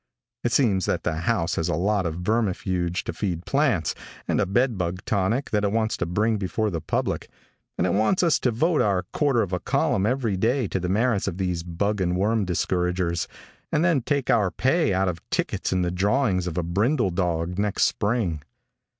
It 0.43 0.51
seems 0.51 0.87
that 0.87 1.03
the 1.03 1.13
house 1.13 1.57
has 1.57 1.69
a 1.69 1.75
lot 1.75 2.07
of 2.07 2.23
vermifuge 2.23 3.03
to 3.03 3.13
feed 3.13 3.45
plants, 3.45 3.93
and 4.27 4.41
a 4.41 4.47
bedbug 4.47 5.05
tonic 5.05 5.51
that 5.51 5.63
it 5.63 5.71
wants 5.71 5.95
to 5.97 6.07
bring 6.07 6.37
before 6.37 6.71
the 6.71 6.81
public, 6.81 7.29
and 7.77 7.85
it 7.85 7.93
wants 7.93 8.23
us 8.23 8.39
to 8.39 8.49
devote 8.49 8.81
a 8.81 9.03
quarter 9.15 9.43
of 9.43 9.53
a 9.53 9.59
column 9.59 10.07
every 10.07 10.35
day 10.37 10.67
to 10.69 10.79
the 10.79 10.89
merits 10.89 11.27
of 11.27 11.37
these 11.37 11.61
bug 11.61 12.01
and 12.01 12.15
worm 12.17 12.45
discouragers, 12.45 13.27
and 13.71 13.85
then 13.85 14.01
take 14.01 14.31
our 14.31 14.49
pay 14.49 14.91
out 14.91 15.07
of 15.07 15.21
tickets 15.29 15.71
in 15.71 15.83
the 15.83 15.91
drawing 15.91 16.39
of 16.47 16.57
a 16.57 16.63
brindle 16.63 17.11
dog 17.11 17.59
next 17.59 17.83
spring. 17.83 18.41